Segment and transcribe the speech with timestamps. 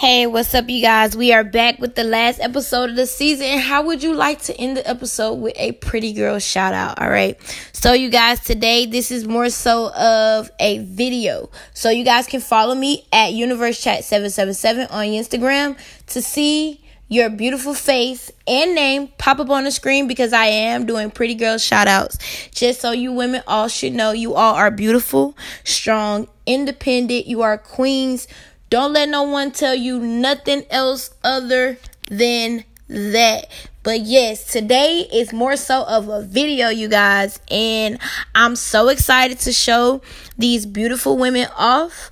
[0.00, 1.14] Hey, what's up, you guys?
[1.14, 3.58] We are back with the last episode of the season.
[3.58, 6.98] How would you like to end the episode with a pretty girl shout out?
[6.98, 7.38] All right.
[7.74, 11.50] So, you guys, today this is more so of a video.
[11.74, 15.76] So, you guys can follow me at Universe Chat 777 on Instagram
[16.06, 20.86] to see your beautiful face and name pop up on the screen because I am
[20.86, 22.16] doing pretty girl shout outs.
[22.52, 27.26] Just so you women all should know you all are beautiful, strong, independent.
[27.26, 28.28] You are queens
[28.70, 31.76] don't let no one tell you nothing else other
[32.08, 33.46] than that.
[33.82, 37.98] But yes, today is more so of a video, you guys, and
[38.34, 40.02] I'm so excited to show
[40.38, 42.10] these beautiful women off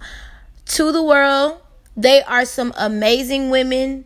[0.67, 1.61] to the world.
[1.97, 4.05] They are some amazing women.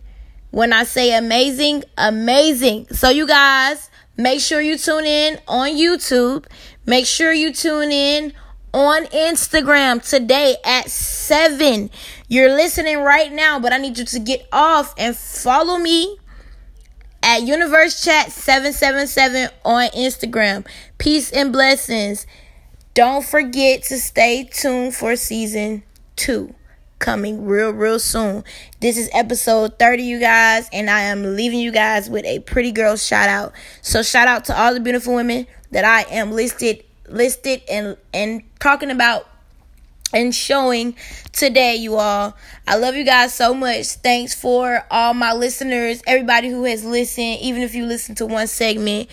[0.51, 2.89] When I say amazing, amazing.
[2.91, 6.47] So, you guys, make sure you tune in on YouTube.
[6.85, 8.35] Make sure you tune in
[8.73, 11.91] on Instagram today at 7.
[12.29, 16.19] You're listening right now, but I need you to get off and follow me
[17.23, 20.67] at Universe Chat 777 on Instagram.
[20.99, 22.27] Peace and blessings.
[22.95, 25.83] Don't forget to stay tuned for season
[26.17, 26.55] 2
[26.99, 28.45] coming real real soon.
[28.81, 32.71] This is episode 30 you guys and I am leaving you guys with a pretty
[32.71, 33.53] girl shout out.
[33.81, 38.43] So shout out to all the beautiful women that I am listed listed and and
[38.59, 39.29] talking about
[40.13, 40.95] and showing
[41.33, 42.37] today, you all.
[42.67, 43.87] I love you guys so much.
[43.87, 48.47] Thanks for all my listeners, everybody who has listened, even if you listen to one
[48.47, 49.09] segment.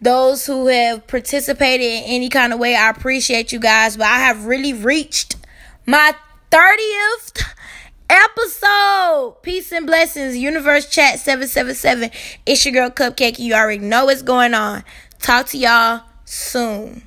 [0.00, 3.96] Those who have participated in any kind of way, I appreciate you guys.
[3.96, 5.36] But I have really reached
[5.86, 6.14] my
[6.50, 7.42] 30th
[8.10, 9.36] episode.
[9.42, 10.36] Peace and blessings.
[10.36, 12.10] Universe Chat 777.
[12.44, 13.38] It's your girl Kupkake.
[13.38, 14.84] You already know what's going on.
[15.18, 17.02] Talk to y'all soon.